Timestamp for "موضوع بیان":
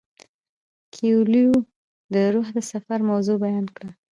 3.09-3.65